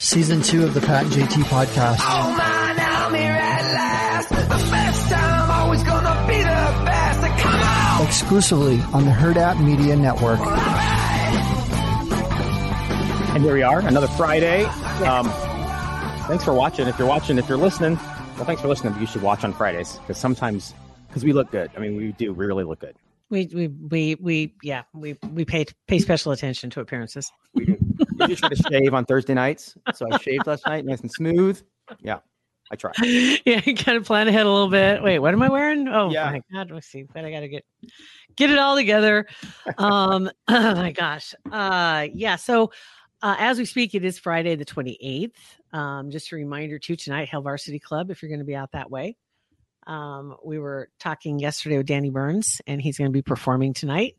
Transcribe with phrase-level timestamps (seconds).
[0.00, 1.96] Season two of the Pat and JT podcast.
[2.02, 4.28] Oh man, I'm here at last.
[4.28, 4.36] The
[4.70, 7.42] best time, always gonna be the best.
[7.42, 8.06] Come on!
[8.06, 10.38] Exclusively on the Hurrdat Media Network.
[13.34, 14.62] And here we are, another Friday.
[15.04, 15.28] Um,
[16.28, 16.86] thanks for watching.
[16.86, 17.96] If you're watching, if you're listening,
[18.36, 18.92] well, thanks for listening.
[18.92, 20.74] But you should watch on Fridays because sometimes,
[21.08, 21.72] because we look good.
[21.76, 22.32] I mean, we do.
[22.32, 22.94] We really look good.
[23.30, 27.32] We we we we yeah we we pay pay special attention to appearances.
[27.52, 27.87] We do.
[28.26, 29.76] Do try to shave on Thursday nights.
[29.94, 31.60] So I shaved last night, nice and smooth.
[32.00, 32.18] Yeah,
[32.70, 32.92] I try.
[33.02, 35.02] yeah, you kind of plan ahead a little bit.
[35.02, 35.88] Wait, what am I wearing?
[35.88, 36.30] Oh Yeah.
[36.30, 37.04] my god, let's see.
[37.04, 37.64] But I got to get
[38.36, 39.26] get it all together.
[39.78, 41.34] Um, oh my gosh.
[41.50, 42.36] Uh, yeah.
[42.36, 42.72] So
[43.22, 45.56] uh, as we speak, it is Friday the twenty eighth.
[45.72, 48.10] Um, just a reminder too tonight, Hell Varsity Club.
[48.10, 49.16] If you're going to be out that way,
[49.86, 54.16] um, we were talking yesterday with Danny Burns, and he's going to be performing tonight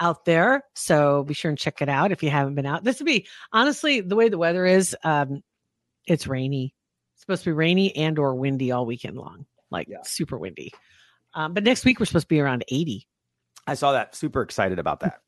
[0.00, 0.62] out there.
[0.74, 2.84] So be sure and check it out if you haven't been out.
[2.84, 4.96] This would be honestly the way the weather is.
[5.04, 5.42] Um,
[6.06, 6.74] it's rainy.
[7.14, 10.02] It's supposed to be rainy and or windy all weekend long, like Yeah.
[10.04, 10.72] super windy.
[11.34, 13.06] Um, but next week we're supposed to be around 80.
[13.66, 14.14] I saw that.
[14.14, 15.20] Super excited about that.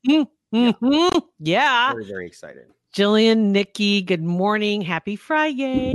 [0.53, 1.21] Mhm.
[1.39, 1.91] Yeah.
[1.91, 2.65] Very, very excited.
[2.95, 4.81] Jillian, Nikki, good morning.
[4.81, 5.93] Happy Friday.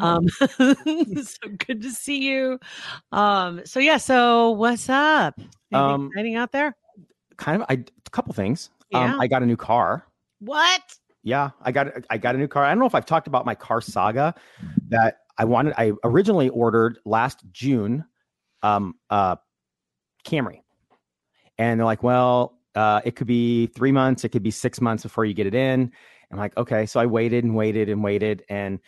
[0.00, 2.60] Um, so good to see you.
[3.10, 5.34] Um, so yeah, so what's up?
[5.38, 6.76] Anything Um, exciting out there?
[7.36, 7.66] Kind of.
[7.68, 8.70] I a couple things.
[8.90, 9.14] Yeah.
[9.14, 10.06] Um, I got a new car.
[10.40, 10.82] What?
[11.22, 12.64] Yeah, I got I got a new car.
[12.64, 14.34] I don't know if I've talked about my car saga
[14.90, 15.74] that I wanted.
[15.76, 18.04] I originally ordered last June,
[18.62, 19.36] um, uh,
[20.24, 20.60] Camry,
[21.58, 25.02] and they're like, well, uh, it could be three months, it could be six months
[25.02, 25.90] before you get it in.
[26.30, 28.78] I'm like, okay, so I waited and waited and waited, and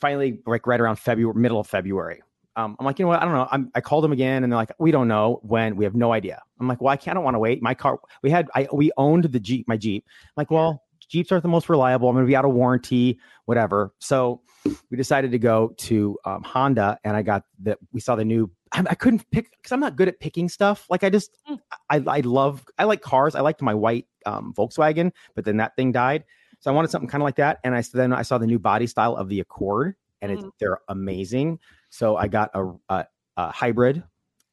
[0.00, 2.22] finally, like right around February, middle of February.
[2.56, 3.20] Um, I'm like, you know what?
[3.20, 3.48] I don't know.
[3.50, 5.76] I'm, I called them again, and they're like, we don't know when.
[5.76, 6.42] We have no idea.
[6.58, 7.12] I'm like, well, I can't.
[7.12, 7.62] I don't want to wait.
[7.62, 8.00] My car.
[8.22, 8.48] We had.
[8.54, 9.68] I we owned the Jeep.
[9.68, 10.04] My Jeep.
[10.08, 12.08] I'm like, well, Jeeps aren't the most reliable.
[12.08, 13.92] I'm going to be out of warranty, whatever.
[14.00, 14.40] So
[14.90, 17.78] we decided to go to um, Honda, and I got that.
[17.92, 18.50] We saw the new.
[18.72, 20.86] I, I couldn't pick because I'm not good at picking stuff.
[20.90, 21.60] Like I just, Mm.
[21.88, 23.36] I, I love, I like cars.
[23.36, 26.24] I liked my white um, Volkswagen, but then that thing died.
[26.58, 27.60] So I wanted something kind of like that.
[27.62, 30.50] And I then I saw the new body style of the Accord, and it's Mhm.
[30.60, 31.58] they're amazing.
[31.90, 33.06] So I got a, a,
[33.36, 34.02] a hybrid,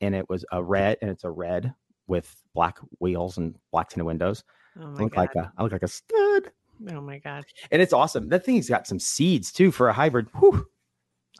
[0.02, 1.74] and it was a red, and it's a red
[2.08, 4.44] with black wheels and black tinted windows.
[4.80, 5.18] Oh I look god.
[5.18, 6.52] like a I look like a stud,
[6.92, 7.46] oh my god.
[7.72, 8.30] and it's awesome.
[8.30, 10.28] That thing's got some seeds too for a hybrid.
[10.40, 10.66] Whew.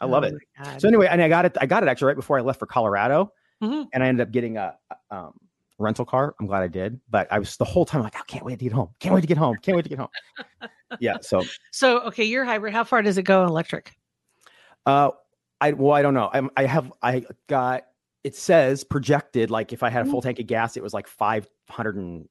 [0.00, 0.80] I love Oh it.
[0.80, 1.56] So anyway, and I got it.
[1.60, 3.86] I got it actually right before I left for Colorado, Mhm.
[3.92, 5.34] and I ended up getting a, a, um,
[5.78, 6.34] rental car.
[6.40, 8.64] I'm glad I did, but I was the whole time like, I can't wait to
[8.64, 8.90] get home.
[9.00, 9.56] Can't wait to get home.
[9.62, 10.08] Can't wait to get home.
[11.00, 11.18] yeah.
[11.20, 11.42] So,
[11.72, 12.72] So okay, your hybrid.
[12.72, 13.92] How far does it go electric?
[14.86, 15.10] Uh,
[15.60, 16.30] I well, I don't know.
[16.32, 17.84] I'm, I have I got
[18.22, 21.06] it says projected like if I had a full tank of gas, it was like
[21.06, 22.28] 550.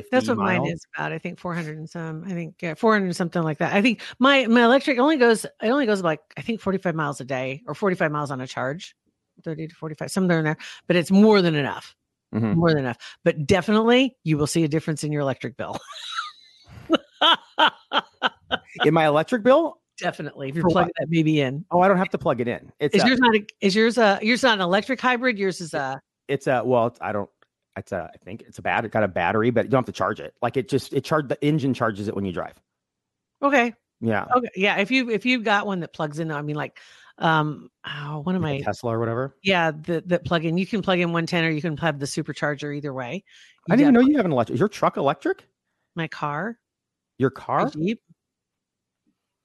[0.00, 0.10] Mm.
[0.10, 1.12] That's what mine is about.
[1.12, 2.24] I think 400 and some.
[2.26, 3.74] I think yeah, 400 something like that.
[3.74, 5.44] I think my my electric only goes.
[5.44, 8.46] It only goes like I think 45 miles a day or 45 miles on a
[8.46, 8.96] charge,
[9.44, 10.56] 30 to 45 somewhere in there.
[10.86, 11.94] But it's more than enough.
[12.34, 12.56] Mhm.
[12.56, 12.98] More than enough.
[13.22, 15.78] But definitely, you will see a difference in your electric bill.
[18.84, 21.64] In my electric bill, definitely, if you're For plugging that baby in.
[21.70, 22.72] oh, I don't have to plug it in.
[22.80, 23.34] It's Is a, yours not?
[23.34, 24.18] A, is yours a?
[24.22, 25.38] Yours not an electric hybrid?
[25.38, 26.00] Yours is a.
[26.28, 27.28] it's a well it's, i don't
[27.76, 29.86] it's a i think it's a bad it got a battery but you don't have
[29.86, 32.54] to charge it like it just it charged the engine charges it when you drive
[33.42, 33.74] Okay.
[34.00, 34.48] yeah Okay.
[34.56, 34.76] Yeah.
[34.78, 36.78] If you if you've got one that plugs in, I mean, like,
[37.18, 40.56] um, oh, one of like my tesla or whatever Yeah, the that plug in.
[40.56, 43.22] You can plug in 110 or you can have the supercharger either way.
[43.68, 45.46] i didn't even know you have an electric is your truck electric
[45.94, 46.58] my car,
[47.18, 48.00] your my car Jeep.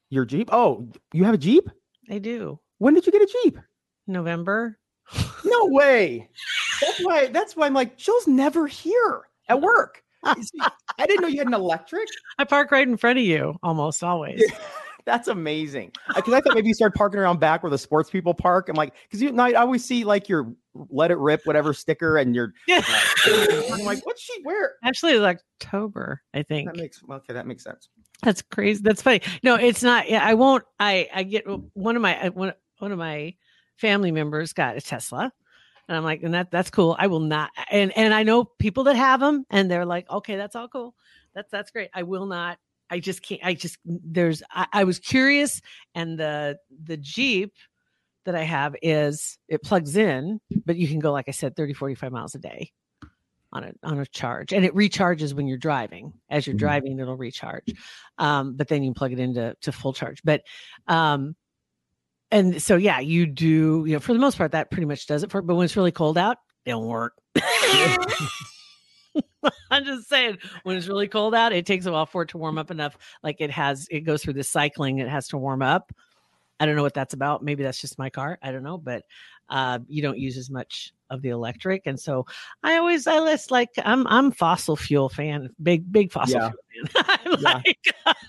[0.10, 1.70] Your jeep oh you have a jeep
[2.10, 2.60] I do.
[2.80, 3.58] when did you get a jeep
[4.08, 4.78] November.
[5.46, 6.30] no way
[6.82, 10.04] that's why that's why i'm like jill's never here at work
[10.42, 10.60] see,
[10.98, 12.08] i didn't know you had an electric
[12.38, 14.42] I park right in front of you almost always.
[15.06, 15.92] That's amazing.
[16.16, 18.70] Because I thought maybe you started parking around back where the sports people park.
[18.70, 22.18] I'm like, because you know, I always see like your let it rip, whatever sticker,
[22.18, 22.54] and your.
[22.68, 22.84] Yeah.
[23.26, 24.74] I'm like, what's she wear?
[24.84, 26.72] Actually, it's October, I think.
[26.72, 27.34] That makes okay.
[27.34, 27.90] That makes sense.
[28.24, 28.82] That's crazy.
[28.84, 29.22] That's funny.
[29.44, 30.10] No, it's not.
[30.10, 30.64] Yeah, I won't.
[30.80, 33.36] I I get one of my one one of my
[33.78, 35.32] family members got a Tesla,
[35.88, 36.96] and I'm like, and that that's cool.
[37.00, 37.52] I will not.
[37.72, 40.96] And and I know people that have them, and they're like, okay, that's all cool.
[41.34, 41.90] That's that's great.
[41.94, 42.58] I will not.
[42.90, 43.42] I just can't.
[43.44, 44.44] I just there's.
[44.52, 45.62] I, I was curious,
[45.96, 47.54] and the the Jeep
[48.26, 51.74] that I have is it plugs in, but you can go, like I said, 30,
[51.74, 52.72] 45 miles a day
[53.52, 54.54] on a on a charge.
[54.54, 56.14] And it recharges when you're driving.
[56.30, 56.60] As you're Mhm.
[56.60, 57.74] driving, it'll recharge.
[58.18, 60.22] Um, but then you plug it into to full charge.
[60.24, 60.44] But
[60.88, 61.36] um
[62.32, 65.24] and so yeah, you do, you know, for the most part, that pretty much does
[65.24, 67.14] it for but when it's really cold out, it don't work.
[69.72, 72.38] I'm just saying, when it's really cold out, it takes a while for it to
[72.38, 72.98] warm up enough.
[73.24, 75.92] Like it has, it goes through this cycling, it has to warm up.
[76.60, 77.44] I don't know what that's about.
[77.44, 78.38] Maybe that's just my car.
[78.44, 79.04] I don't know, but
[79.50, 82.26] uh, you don't use as much of the electric, and so
[82.64, 86.52] I always I list like I'm I'm fossil fuel fan, big big fossil Yeah.
[86.72, 87.18] fuel fan.
[87.42, 87.94] Like,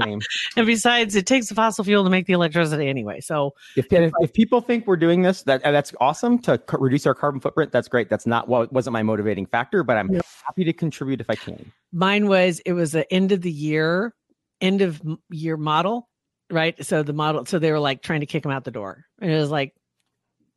[0.00, 0.20] Same.
[0.56, 3.20] and besides, it takes the fossil fuel to make the electricity anyway.
[3.20, 6.76] So If, if, if people think we're doing this, that uh, that's awesome to c-
[6.78, 7.72] reduce our carbon footprint.
[7.72, 8.08] That's great.
[8.08, 10.20] That's not what wasn't my motivating factor, but I'm Yeah.
[10.46, 11.72] happy to contribute if I can.
[11.92, 14.14] mine was it was the end of the year
[14.60, 15.00] end of
[15.30, 16.08] year model
[16.50, 19.04] right so the model so they were like trying to kick him out the door
[19.20, 19.72] and it was like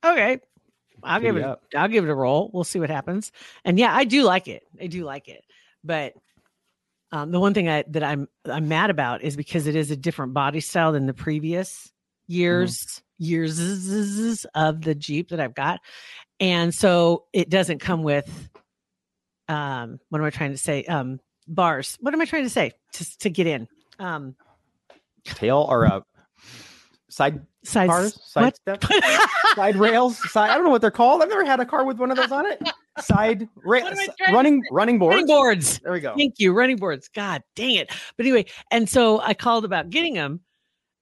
[0.05, 0.39] okay
[1.03, 1.63] i'll give it up.
[1.75, 2.49] i'll give it a roll.
[2.53, 3.31] We'll see what happens.
[3.65, 4.63] And yeah i do like it.
[4.79, 5.43] I do like it.
[5.83, 6.13] But
[7.11, 9.95] um, the one thing I, that i'm i'm mad about is because it is a
[9.95, 11.91] different body style than the previous
[12.27, 15.79] years years of the jeep that i've got.
[16.39, 18.49] And so it doesn't come with
[19.47, 20.83] um what am i trying to say?
[20.85, 21.97] Um bars.
[21.99, 22.73] What am i trying to say?
[22.93, 23.67] To, to get in.
[23.99, 24.35] Um
[25.23, 25.99] Tail or uh,
[27.11, 28.55] side sides cars, side what?
[28.55, 28.87] steps,
[29.55, 30.49] side rails, side.
[30.49, 31.21] I don't know what they're called.
[31.21, 32.61] I've never had a car with one of those on it.
[32.99, 35.13] Side ra- What am I s- trying to running running boards.
[35.13, 36.15] running boards There we go.
[36.17, 37.07] Thank you, running boards.
[37.09, 37.91] God dang it!
[38.17, 40.39] But anyway, and so I called about getting them,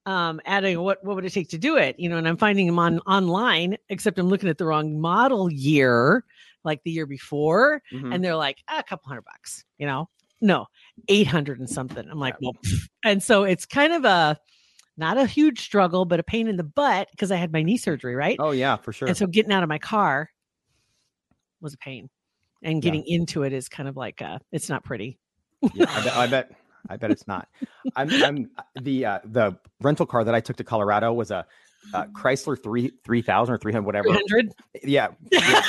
[0.06, 2.00] um, adding what what would it take to do it?
[2.00, 5.52] You know, and I'm finding them on online, except I'm looking at the wrong model
[5.52, 6.24] year,
[6.64, 8.14] like the year before, Mhm.
[8.14, 9.64] and they're like "Ah, a couple hundred bucks.
[9.78, 10.10] You know,
[10.42, 10.68] no,
[11.08, 12.08] eight hundred and something.
[12.10, 12.88] I'm like, well, pff.
[13.04, 14.38] and so it's kind of a
[15.00, 17.78] not a huge struggle, but a pain in the butt because I had my knee
[17.78, 18.36] surgery, right?
[18.40, 19.08] Oh yeah, for sure.
[19.08, 20.30] And so getting out of my car
[21.62, 22.10] was a pain.
[22.62, 22.80] And Yeah.
[22.92, 25.18] getting into it is kind of like uh it's not pretty.
[25.74, 26.52] yeah, I bet, I bet.
[26.90, 27.48] I bet it's not.
[27.96, 28.50] I'm, I'm
[28.82, 31.46] the uh, the rental car that I took to Colorado was a,
[31.94, 34.10] uh Chrysler three three thousand or three hundred whatever.
[34.10, 34.54] 300.
[34.84, 35.64] Yeah, yeah.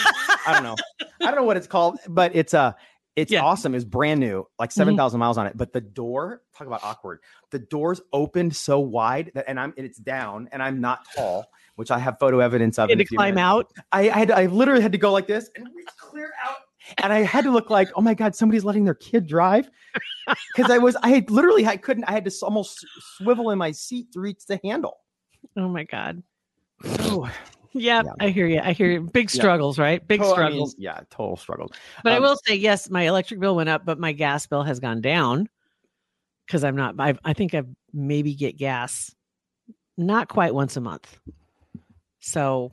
[0.46, 0.76] I don't know.
[1.20, 2.72] I don't know what it's called, but it's uh
[3.16, 3.42] it's Yeah.
[3.44, 3.74] awesome.
[3.74, 4.80] It's brand new, like mm-hmm.
[4.80, 5.56] 7,000 miles on it.
[5.56, 7.20] But the door, talk about awkward.
[7.50, 11.46] The doors opened so wide that, and I'm, and it's down, and I'm not tall,
[11.76, 12.88] which I have photo evidence of.
[12.90, 13.48] You had to climb minutes.
[13.48, 13.72] out.
[13.92, 16.56] I, I had, I literally had to go like this and reach clear out.
[16.98, 19.70] And I had to look like, oh my God, somebody's letting their kid drive.
[20.56, 22.86] Cause I was, I had literally, I couldn't, I had to almost
[23.16, 24.98] swivel in my seat to reach the handle.
[25.56, 26.22] Oh my god.
[26.84, 27.30] Oh,
[27.72, 28.12] Yeah, Yeah.
[28.18, 28.60] I hear you.
[28.60, 29.00] I hear you.
[29.02, 29.40] Big Yeah.
[29.40, 30.06] struggles, right?
[30.06, 30.74] Big to- I mean, struggles.
[30.78, 31.72] yeah, total struggles.
[32.02, 34.62] but I um, will say, yes, my electric bill went up, but my gas bill
[34.64, 35.48] has gone down
[36.46, 36.96] because I'm not.
[36.98, 37.62] I've, I think I
[37.92, 39.14] maybe get gas
[39.96, 41.18] not quite once a month.
[42.20, 42.72] So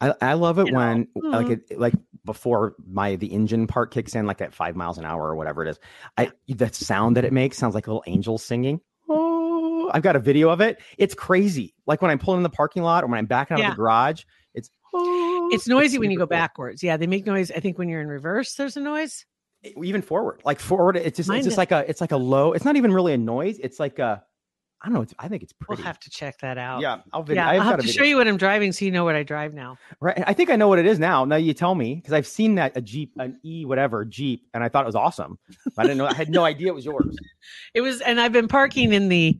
[0.00, 1.60] I, I love it You know, when like mhm.
[1.70, 1.94] it like
[2.24, 5.62] before my the engine part kicks in like at five miles an hour or whatever
[5.62, 5.78] it is.
[6.16, 8.80] I the sound that it makes sounds like little angels singing.
[9.08, 10.80] Oh, I've got a video of it.
[10.96, 11.73] It's crazy.
[11.86, 13.68] Like when I'm pulling in the parking lot or when I'm backing out Yeah.
[13.68, 14.22] of the garage.
[14.54, 16.28] It's oh, it's noisy when you go cool.
[16.28, 16.82] backwards.
[16.82, 17.50] Yeah, they make noise.
[17.50, 19.24] I think when you're in reverse, there's a noise.
[19.82, 22.16] Even forward, like forward, it's just Mine it's just does- like a it's like a
[22.18, 22.52] low.
[22.52, 23.58] It's not even really a noise.
[23.58, 24.22] It's like a
[24.82, 25.00] I don't know.
[25.00, 25.80] It's, I think it's pretty.
[25.80, 26.82] We'll have to check that out.
[26.82, 27.42] yeah, I'll video.
[27.42, 27.48] yeah.
[27.48, 29.22] I've I'll got have to show you what I'm driving so you know what I
[29.22, 29.78] drive now.
[29.98, 30.22] Right.
[30.26, 31.24] I think I know what it is now.
[31.24, 34.62] Now you tell me because I've seen that a Jeep, an E whatever Jeep, and
[34.62, 35.38] I thought it was awesome.
[35.74, 36.06] But I didn't know.
[36.06, 37.16] I had no idea it was yours.
[37.72, 39.38] It was, and I've been parking in the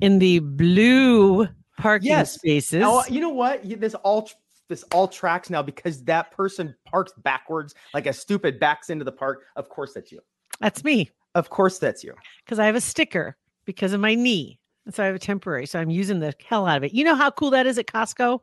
[0.00, 1.46] in the blue
[1.78, 2.34] parking Yes.
[2.34, 2.82] spaces.
[2.84, 3.62] Oh, you know what?
[3.80, 4.28] This all
[4.68, 9.12] this all tracks now because that person parks backwards like a stupid backs into the
[9.12, 9.44] park.
[9.56, 10.20] Of course that's you.
[10.60, 12.14] That's me Of course that's you.
[12.44, 14.58] because I have a sticker because of my knee.
[14.86, 15.66] And so I have a temporary.
[15.66, 16.92] So I'm using the hell out of it.
[16.94, 18.40] You know how cool that is at Costco?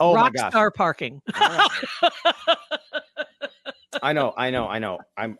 [0.00, 0.50] Oh Rock my gosh.
[0.52, 1.20] star parking.
[4.02, 4.32] I know.
[4.36, 4.66] I know.
[4.68, 4.98] I know.
[5.16, 5.38] I'm.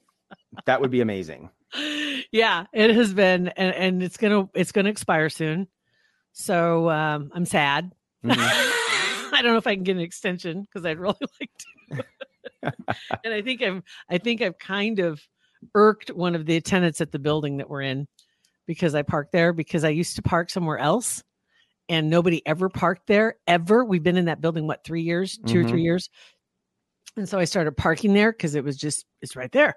[0.67, 1.51] That would be amazing.
[2.33, 5.69] yeah, it has been, and, and it's gonna it's gonna expire soon.
[6.39, 7.93] So um, I'm sad.
[8.25, 8.33] Mhm.
[9.33, 12.85] I don't know if I can get an extension because I'd really like to.
[13.25, 15.21] and I think I'm I think I've kind of
[15.75, 18.07] irked one of the tenants at the building that we're in
[18.67, 21.23] because I parked there because I used to park somewhere else
[21.89, 23.85] and nobody ever parked there ever.
[23.85, 25.69] We've been in that building what three years, 2 or Mhm.
[25.69, 26.09] three years.
[27.17, 29.75] And so I started parking there because it was just it's right there.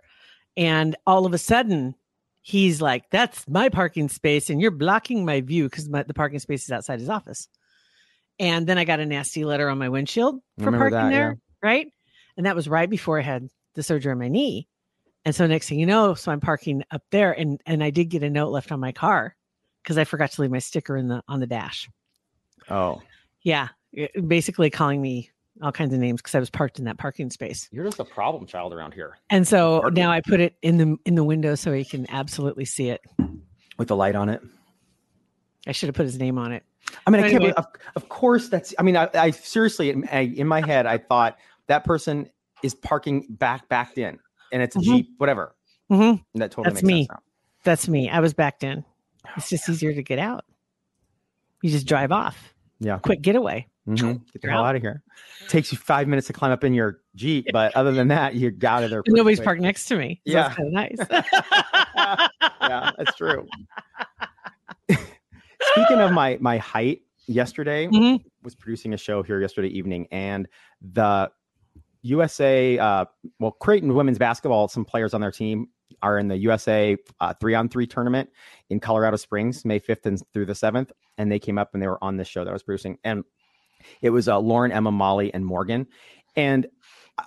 [0.55, 1.95] And all of a sudden
[2.41, 6.63] he's like, That's my parking space, and you're blocking my view because the parking space
[6.63, 7.47] is outside his office.
[8.39, 11.87] And then I got a nasty letter on my windshield for parking that, there, right?
[12.37, 14.67] And that was right before I had the surgery on my knee.
[15.23, 18.05] And so next thing you know, so I'm parking up there, and and I did
[18.05, 19.35] get a note left on my car
[19.83, 21.89] because I forgot to leave my sticker in the on the dash.
[22.69, 23.01] Oh,
[23.43, 23.69] Yeah,
[24.27, 25.29] basically calling me
[25.61, 27.67] all kinds of names because I was parked in that parking space.
[27.71, 30.01] You're just a problem child around here And so Parking.
[30.01, 33.01] now I put it in the in the window so he can absolutely see it.
[33.77, 34.41] with the light on it.
[35.67, 36.63] I should have put his name on it.
[37.05, 37.43] I mean, I can't.
[37.57, 37.65] Of,
[37.95, 38.73] of course, that's.
[38.79, 41.37] I mean, I, I seriously, in, I, in my head, I thought
[41.67, 42.29] that person
[42.63, 44.19] is parking back backed in,
[44.51, 44.83] and it's a Mhm.
[44.83, 45.55] jeep, whatever.
[45.89, 46.99] hmm And that totally That's makes me.
[47.03, 47.19] sense now.
[47.63, 48.09] That's me.
[48.09, 48.83] I was backed in.
[49.37, 50.43] It's just easier to get out.
[51.61, 52.53] You just drive off.
[52.79, 52.97] Yeah.
[52.97, 53.67] Quick getaway.
[53.87, 54.21] Mhm.
[54.33, 54.67] Get the hell out.
[54.69, 55.01] out of here.
[55.47, 58.51] takes you five minutes to climb up in your jeep, but other than that, you're
[58.63, 59.01] out of there.
[59.07, 59.45] Nobody's quick.
[59.45, 60.21] parked next to me.
[60.27, 60.43] So Yeah.
[60.43, 62.29] That's kind of nice.
[62.61, 63.47] yeah, that's true.
[65.73, 68.23] Speaking of my my height, yesterday Mhm.
[68.43, 70.47] was producing a show here yesterday evening, and
[70.81, 71.31] the
[72.03, 73.05] USA, uh,
[73.39, 75.67] well, Creighton women's basketball, some players on their team
[76.01, 78.29] are in the USA uh, three on three tournament
[78.71, 80.91] in Colorado Springs, May 5th and through the 7th.
[81.19, 82.97] And they came up and they were on this show that I was producing.
[83.03, 83.23] And
[84.01, 85.87] it was uh, Lauren, Emma, Molly, and Morgan.
[86.35, 86.67] And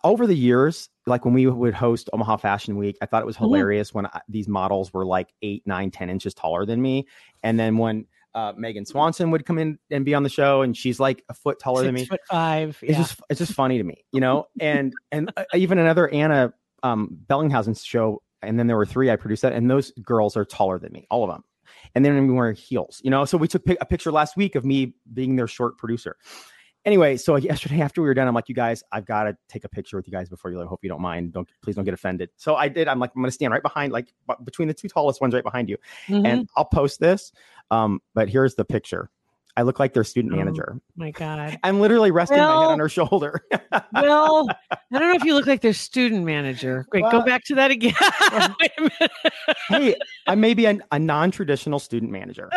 [0.03, 3.37] over the years, like when we would host Omaha Fashion Week, I thought it was
[3.37, 3.41] Mhm.
[3.41, 7.07] hilarious when I, these models were like eight, nine, 10 inches taller than me.
[7.43, 10.77] And then when uh, Megan Swanson would come in and be on the show, and
[10.77, 12.77] she's like a foot taller than me foot five.
[12.83, 14.47] it's just it's just funny to me, you know.
[14.59, 19.15] And and uh, even another Anna um, Bellinghausen's show, and then there were three I
[19.15, 21.45] produced that, and those girls are taller than me, all of them.
[21.95, 23.25] And then we wear heels, you know.
[23.25, 26.17] So we took a picture last week of me being their short producer.
[26.85, 29.65] Anyway, so yesterday after we were done, I'm like, you guys, I've got to take
[29.65, 30.61] a picture with you guys before you.
[30.61, 31.33] I hope you don't mind.
[31.33, 32.31] Don't please don't get offended.
[32.37, 32.89] So I did.
[32.89, 34.13] I'm like, I'm gonna stand right behind, like
[34.45, 35.77] between the two tallest ones, right behind you,
[36.09, 36.27] Mhm.
[36.27, 37.33] and I'll post this.
[37.71, 39.11] Um, but here's the picture.
[39.57, 40.37] I look like their student Oh.
[40.37, 40.81] manager.
[40.97, 41.59] my God.
[41.63, 43.41] I'm literally resting my head on her shoulder.
[43.93, 46.85] Well, I don't know if you look like their student manager.
[46.93, 47.95] Wait, go back to that again.
[48.61, 49.13] Wait a minute.
[49.69, 49.95] hey,
[50.27, 52.51] I may be a, a non-traditional student manager.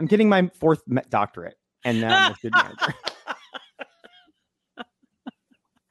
[0.00, 1.54] I'm getting my fourth doctorate,
[1.84, 2.94] and now I'm a student manager.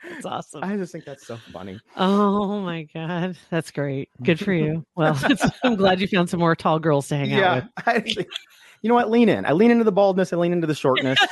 [0.09, 0.63] That's awesome.
[0.63, 1.79] I just think that's so funny.
[1.95, 3.37] Oh my God.
[3.49, 4.09] That's great.
[4.23, 4.83] Good for you.
[4.95, 5.17] Well,
[5.63, 7.63] I'm glad you found some more tall girls to hang out with.
[7.63, 8.27] Yeah, I think-
[8.81, 9.09] you know what?
[9.11, 9.45] Lean in.
[9.45, 10.33] I lean into the baldness.
[10.33, 11.19] I lean into the shortness.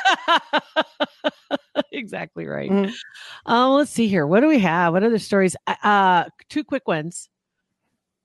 [1.91, 2.69] exactly right.
[2.69, 2.93] Mhm.
[3.45, 4.27] Um, let's see here.
[4.27, 4.93] What do we have?
[4.93, 5.55] What other stories?
[5.83, 7.29] Uh, two quick ones.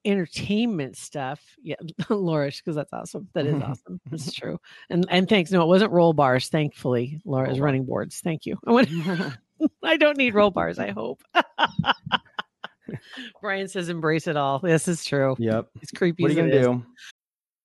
[0.07, 1.41] Entertainment stuff.
[1.63, 1.77] Yeah,
[2.11, 3.29] Laurish, because that's awesome.
[3.33, 4.01] That is awesome.
[4.11, 4.61] That's true.
[4.91, 5.51] And and thanks.
[5.51, 6.49] No, it wasn't roll bars.
[6.49, 7.65] Thankfully, Laura's Roll bar.
[7.65, 8.21] running boards.
[8.21, 8.59] Thank you.
[8.67, 8.89] I, want-
[9.83, 10.79] I don't need roll bars.
[10.79, 11.23] I hope.
[13.41, 15.37] Brian says, "Embrace it all." This is true.
[15.39, 15.69] Yep.
[15.81, 16.23] It's creepy.
[16.23, 16.85] What are you gonna do?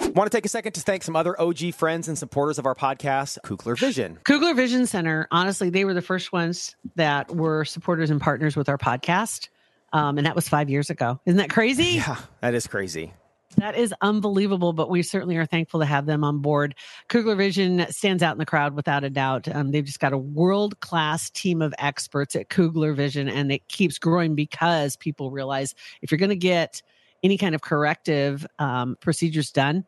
[0.00, 2.74] Want to take a second to thank some other OG friends and supporters of our
[2.74, 4.18] podcast, Kugler Vision.
[4.24, 8.68] Kugler Vision Center, honestly, they were the first ones that were supporters and partners with
[8.68, 9.48] our podcast.
[9.92, 11.20] Um, and that was five years ago.
[11.26, 11.84] Isn't that crazy?
[12.00, 13.12] Yeah, that is crazy.
[13.56, 16.76] That is unbelievable, but we certainly are thankful to have them on board.
[17.08, 19.48] Kugler Vision stands out in the crowd without a doubt.
[19.54, 23.66] Um, they've just got a world class team of experts at Kugler Vision, and it
[23.68, 26.82] keeps growing because people realize if you're going to get
[27.22, 29.84] any kind of corrective um, procedures done,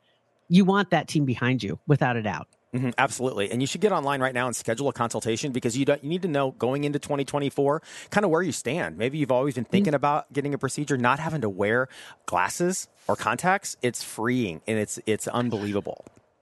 [0.49, 2.49] you want that team behind you without a doubt.
[2.75, 3.51] Mhm, absolutely.
[3.51, 6.09] And you should get online right now and schedule a consultation because you, don't, you
[6.09, 8.97] need to know going into 2024 kind of where you stand.
[8.97, 11.89] Maybe you've always been thinking about getting a procedure, not having to wear
[12.25, 13.77] glasses or contacts.
[13.83, 16.07] It's freeing and it's it's unbelievable.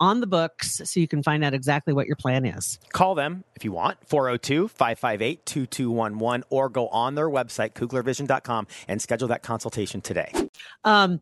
[0.00, 2.78] on the books so you can find out exactly what your plan is.
[2.92, 9.00] Call them if you want, 402 558 2211, or go on their website, kuglervision.com, and
[9.00, 10.32] schedule that consultation today.
[10.84, 11.20] Um,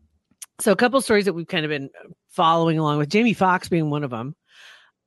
[0.59, 1.89] so a couple stories that we've kind of been
[2.29, 4.35] following along with Jamie Foxx being one of them.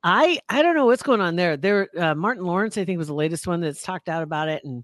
[0.03, 1.57] I I don't know what's going on there.
[1.57, 4.63] There, uh, Martin Lawrence, I think, was the latest one that's talked out about it,
[4.63, 4.83] and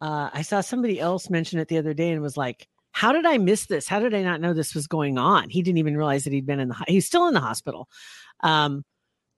[0.00, 2.68] uh, I saw somebody else mention it the other day and was like,
[2.98, 3.88] "How did I miss this?
[3.88, 6.46] How did I not know this was going on?" He didn't even realize that he'd
[6.46, 6.76] been in the.
[6.88, 7.88] He's still in the hospital.
[8.40, 8.84] Um,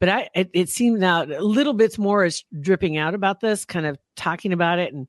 [0.01, 3.87] but I, it, it seemed now little bits more is dripping out about this, kind
[3.87, 5.07] of talking about it, and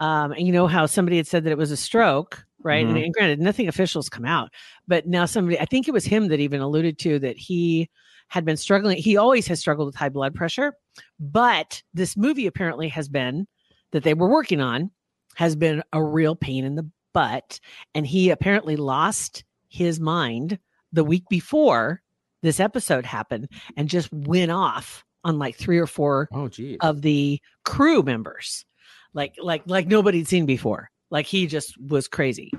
[0.00, 2.86] um, and you know how somebody had said that it was a stroke right?
[2.86, 3.04] And, Mhm.
[3.04, 4.50] and granted, nothing official's come out,
[4.88, 7.90] but now somebody, I think it was him that even alluded to that he
[8.28, 8.96] had been struggling.
[8.96, 10.72] He always has struggled with high blood pressure,
[11.20, 13.46] but this movie apparently has been
[13.92, 14.90] that they were working on
[15.34, 17.58] has been a real pain in the butt.
[17.94, 20.58] And he apparently lost his mind
[20.92, 22.02] the week before
[22.42, 26.50] this episode happened and just went off on like three or four Oh,
[26.82, 28.66] of the crew members.
[29.14, 30.90] Like like like nobody'd seen before.
[31.10, 32.52] Like he just was crazy.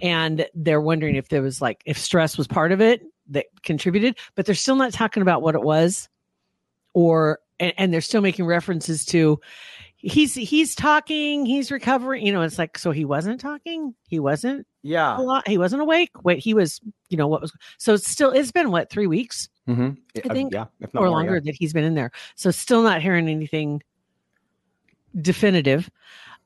[0.00, 4.18] And they're wondering if there was like if stress was part of it that contributed
[4.34, 6.08] but they're still not talking about what it was
[6.92, 9.40] or and, and they're still making references to
[10.02, 14.66] he's he's talking he's recovering you know it's like so he wasn't talking he wasn't
[14.82, 15.16] yeah.
[15.16, 18.30] a lot he wasn't awake wait he was you know what was so it's still
[18.30, 21.40] it's been what three weeks hmm I think- yeah, if or more, longer yeah.
[21.44, 22.10] that he's been in there.
[22.34, 23.82] So still not hearing anything
[25.20, 25.90] definitive.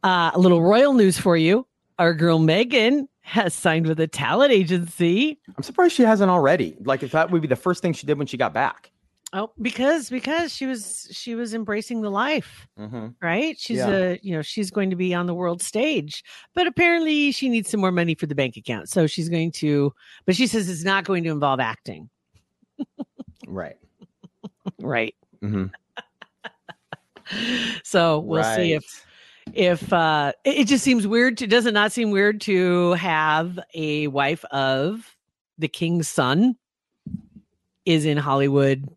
[0.03, 1.67] Uh, a little royal news for you.
[1.99, 5.39] Our girl Meghan has signed with a talent agency.
[5.57, 6.77] I'm surprised she hasn't already.
[6.85, 8.93] Like, if that would be the first thing she did when she got back.
[9.37, 13.09] Oh, because because she was she was embracing the life, Mm-hmm.
[13.21, 13.55] right?
[13.59, 13.91] She's Yeah.
[13.91, 16.25] a you know she's going to be on the world stage,
[16.55, 19.93] but apparently she needs some more money for the bank account, so she's going to.
[20.25, 22.09] But she says it's not going to involve acting,
[23.47, 23.77] Right.
[24.81, 25.15] right?
[25.43, 25.67] Mm-hmm.
[27.83, 29.05] So we'll see if
[29.53, 33.59] if uh it, it just seems weird to does it not seem weird to have
[33.75, 35.17] a wife of
[35.59, 36.57] the king's son
[37.85, 38.89] is in hollywood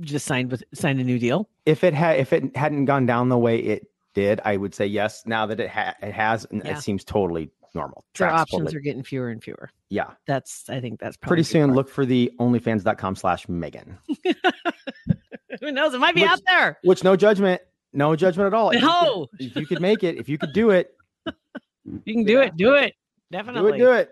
[0.00, 3.28] just signed with signed a new deal if it had if it hadn't gone down
[3.28, 5.22] the way it did, I would say yes.
[5.26, 6.76] Now that it ha- it has, Yeah.
[6.76, 8.04] it seems totally normal.
[8.14, 10.10] their Tracks options totally- are getting fewer and fewer yeah.
[10.26, 11.76] that's i think that's Pretty soon, part.
[11.76, 13.98] look for the OnlyFans.com slash Megan.
[15.60, 17.60] who knows it might be Which- out there Which no judgment,
[17.92, 18.70] no judgment at all.
[18.70, 19.26] If you No.
[19.30, 20.94] could- if you could make it, if you could do it,
[22.04, 22.42] you can do Yeah.
[22.44, 22.94] it do it
[23.30, 24.10] do definitely it, do it.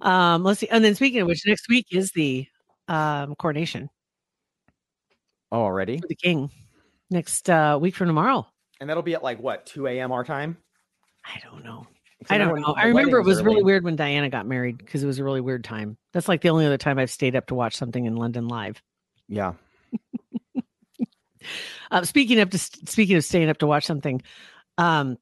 [0.00, 2.46] um let's see and then speaking of which next week is the
[2.88, 3.90] um coronation
[5.56, 6.50] Oh, already, for the king
[7.10, 8.46] next uh week from tomorrow
[8.80, 10.12] and that'll be at like what 2 a.m.
[10.12, 10.56] our time.
[11.24, 11.86] i don't know
[12.28, 12.74] So I don't know.
[12.76, 15.24] I remember it wedding was really weird when Diana got married because it was a
[15.24, 15.96] really weird time.
[16.12, 18.82] That's like the only other time I've stayed up to watch something in London live.
[19.28, 19.54] Yeah.
[21.88, 24.20] Uh, speaking of speaking of staying up to watch something,
[24.78, 25.16] um,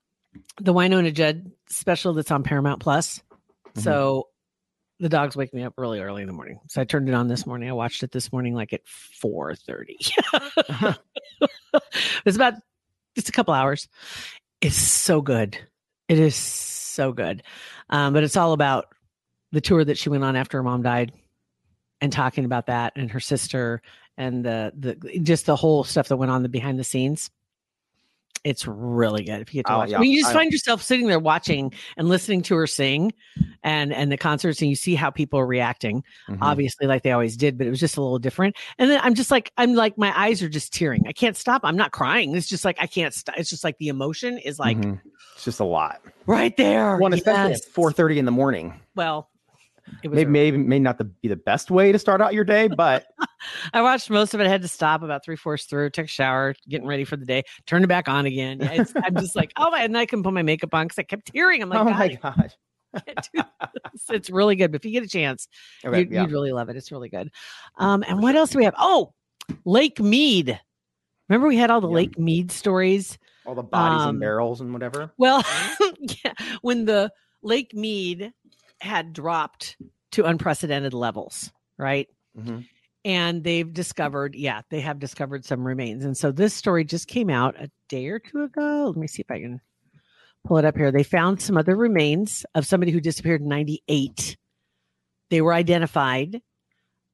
[0.59, 3.18] the Wynonna Judd special that's on Paramount Plus.
[3.18, 3.81] Mm-hmm.
[3.81, 4.29] So So
[5.04, 6.58] the dogs wake me up really early in the morning.
[6.66, 7.68] So I turned it on this morning.
[7.68, 9.98] I watched it this morning like at four thirty.
[12.24, 12.54] it's about
[13.14, 13.86] just a couple hours.
[14.62, 15.58] It's so good.
[16.08, 17.42] It is so good.
[17.90, 18.94] Um, but it's all about
[19.52, 21.12] the tour that she went on after her mom died
[22.00, 23.82] and talking about that and her sister
[24.16, 27.30] and the the just the whole stuff that went on the behind the scenes.
[28.44, 29.88] It's really good if you get to Oh, watch.
[29.88, 29.92] it.
[29.92, 29.96] yeah.
[29.96, 33.12] I mean, you just I- find yourself sitting there watching and listening to her sing,
[33.62, 36.04] and and the concerts, and you see how people are reacting.
[36.28, 36.38] Mhm.
[36.42, 38.54] Obviously, like they always did, but it was just a little different.
[38.78, 41.04] And then I'm just like, I'm like, my eyes are just tearing.
[41.09, 41.62] I can't stop.
[41.64, 42.37] I'm not crying.
[42.37, 43.37] It's just like I can't stop.
[43.38, 45.00] It's just like the emotion is like Mhm.
[45.35, 46.00] it's just a lot.
[46.26, 46.96] right there.
[46.98, 47.66] One, especially Yes.
[47.66, 48.74] at 4:30 in the morning.
[48.94, 49.28] Well,
[50.03, 52.44] it was Maybe, maybe may not the, be the best way to start out your
[52.44, 53.07] day, but
[53.73, 54.47] I watched most of it.
[54.47, 57.27] I had to stop about three fourths through, took a shower, getting ready for the
[57.27, 58.59] day, turned it back on again.
[58.61, 60.99] Yeah, it's, I'm just like, oh, my, and I couldn't put my makeup on because
[60.99, 61.62] I kept tearing.
[61.62, 62.53] I'm like, oh God, my I gosh.
[63.07, 63.42] can't do
[63.92, 64.03] this.
[64.11, 64.70] It's really good.
[64.73, 65.49] But if you get a chance,
[65.85, 66.23] Okay, you'd, yeah.
[66.23, 66.77] you'd really love it.
[66.77, 67.31] It's really good.
[67.79, 68.75] Um, and what else do we have?
[68.79, 69.12] Oh,
[69.64, 70.59] Lake Mead.
[71.29, 71.94] Remember we had all the Yeah.
[71.94, 73.18] Lake Mead stories?
[73.47, 75.12] All the bodies um, and barrels and whatever.
[75.18, 75.44] Well,
[76.25, 78.33] yeah, when the Lake Mead
[78.80, 79.76] had dropped
[80.12, 82.08] to unprecedented levels, right?
[82.38, 82.66] Mhm.
[83.04, 86.04] And they've discovered, yeah, they have discovered some remains.
[86.04, 88.87] And so this story just came out a day or two ago.
[88.87, 89.60] Let me see if I can
[90.44, 90.90] pull it up here.
[90.90, 94.37] They found some other remains of somebody who disappeared in 98.
[95.30, 96.40] They were identified.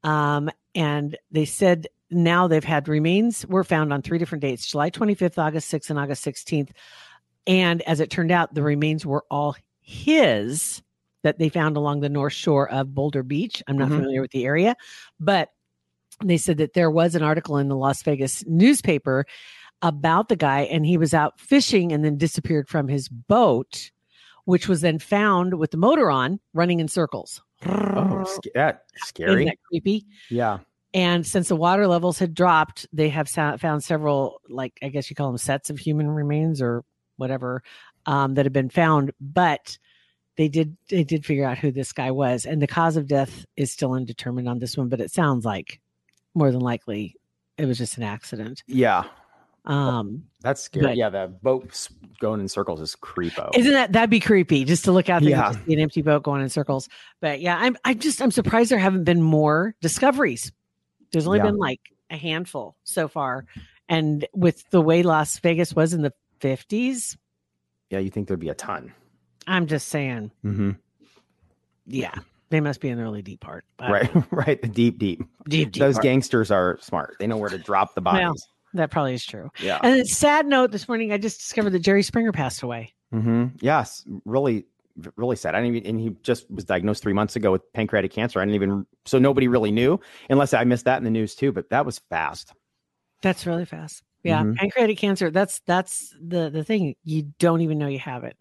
[0.05, 4.91] Um, and they said now they've had remains were found on three different dates July
[4.91, 6.71] 25th, August 6th, and August 16th.
[7.47, 10.83] And as it turned out, the remains were all his
[11.23, 13.63] that they found along the north shore of Boulder Beach.
[13.67, 13.97] I'm not Mhm.
[13.99, 14.75] familiar with the area,
[15.19, 15.51] but
[16.25, 19.25] they said that there was an article in the Las Vegas newspaper
[19.83, 23.91] about the guy, and he was out fishing and then disappeared from his boat,
[24.45, 27.41] which was then found with the motor on, running in circles.
[27.67, 29.45] Oh, that scary.
[29.47, 30.07] that creepy?
[30.31, 30.59] Yeah.
[30.93, 35.15] And since the water levels had dropped, they have found several, like I guess you
[35.17, 36.85] call them sets of human remains or
[37.17, 37.63] whatever,
[38.07, 39.13] um, that have been found.
[39.21, 39.79] But
[40.41, 43.45] they did they did figure out who this guy was, and the cause of death
[43.59, 44.89] is still undetermined on this one.
[44.89, 45.81] But it sounds like
[46.35, 47.15] more than likely
[47.59, 48.63] it was just an accident.
[48.67, 49.05] Yeah.
[49.67, 50.87] Um, That's scary.
[50.87, 51.89] But- yeah, the boat
[52.21, 53.51] going in circles is creepo.
[53.55, 55.49] Isn't that that'd be creepy just to look out there Yeah.
[55.49, 56.89] and just see an empty boat going in circles?
[57.21, 60.51] But yeah, I'm I'm just I'm surprised there haven't been more discoveries.
[61.13, 61.45] There's only Yeah.
[61.45, 63.45] been like a handful so far,
[63.91, 67.19] and with the way Las Vegas was in the 50s,
[67.91, 68.95] yeah, you think there'd be a ton.
[69.51, 70.71] I'm just saying, Mm-hmm.
[71.87, 72.15] yeah,
[72.51, 73.65] they must be in the really deep part.
[73.81, 74.61] Right, right.
[74.61, 75.23] The deep, deep.
[75.49, 75.81] deep, deep.
[75.81, 76.03] Those part.
[76.05, 77.17] gangsters are smart.
[77.19, 78.47] They know where to drop the Well, bodies.
[78.75, 79.51] that probably is true.
[79.61, 79.79] yeah.
[79.83, 82.95] And then sad note this morning, I just discovered that Jerry Springer passed away.
[83.15, 83.47] Mm-hmm.
[83.61, 84.67] Yes, really,
[85.17, 85.55] really sad.
[85.55, 88.41] I didn't even, and he just was diagnosed three months ago with pancreatic cancer.
[88.41, 91.51] I didn't even, so nobody really knew, unless I missed that in the news too.
[91.53, 92.53] But that was fast.
[93.23, 94.03] That's really fast.
[94.23, 94.57] Yeah, Mhm.
[94.57, 95.31] pancreatic cancer.
[95.31, 96.95] That's that's the the thing.
[97.05, 98.37] You don't even know you have it.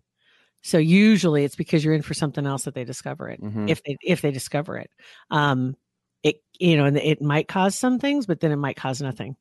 [0.62, 3.42] So usually it's because you're in for something else that they discover it.
[3.42, 3.70] Mhm.
[3.70, 4.90] If they if they discover it,
[5.32, 5.76] um,
[6.24, 9.36] it you know, and it might cause some things, but then it might cause nothing.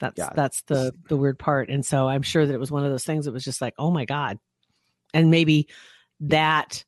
[0.00, 0.30] That's Yeah.
[0.34, 1.68] that's the the weird part.
[1.70, 3.74] And so I'm sure that it was one of those things that was just like,
[3.78, 4.38] oh my god,
[5.12, 5.68] and maybe
[6.20, 6.84] that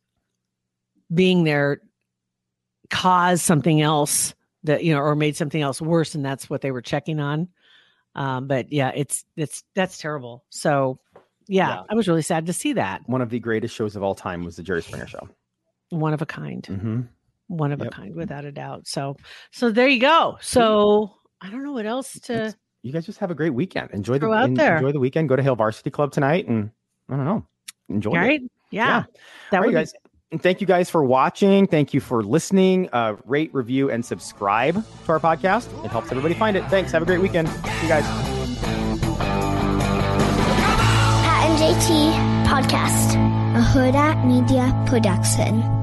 [1.13, 1.81] being there
[2.91, 6.71] caused something else that you know or made something else worse and that's what they
[6.73, 7.49] were checking on
[8.17, 10.99] um but yeah it's it's that's terrible so
[11.51, 11.83] yeah, Yeah.
[11.91, 14.45] i was really sad to see that One of the greatest shows of all time
[14.45, 15.29] was the Jerry Springer Show.
[15.91, 17.01] one of a kind Mm-hmm.
[17.49, 19.17] one of a kind without a doubt so
[19.53, 21.11] so there you go so
[21.41, 23.91] i don't know what else to It's- You guys just have a great weekend.
[23.93, 24.77] Enjoy the out en- there.
[24.79, 25.29] enjoy the weekend.
[25.29, 26.71] Go to Hill Varsity Club tonight, and
[27.11, 27.45] I don't know,
[27.91, 28.41] enjoy all it.
[28.71, 29.05] yeah, Yeah.
[29.51, 29.93] that All right, guys.
[30.33, 31.67] And thank you guys for watching.
[31.67, 32.89] Thank you for listening.
[32.93, 35.67] Uh, rate, review, and subscribe to our podcast.
[35.85, 36.65] It helps everybody find it.
[36.71, 36.93] Thanks.
[36.93, 37.49] Have a great weekend.
[37.51, 38.30] See you guys.
[41.71, 42.11] JT
[42.51, 43.15] Podcast,
[43.55, 45.80] a Hurrdat Media Production.